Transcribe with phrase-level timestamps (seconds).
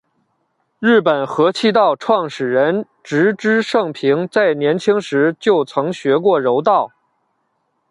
[0.79, 6.91] 日本合气道创始人植芝盛平在年轻时就曾学过柔道。